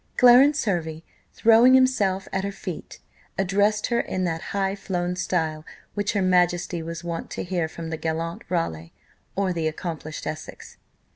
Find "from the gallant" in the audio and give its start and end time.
7.67-8.41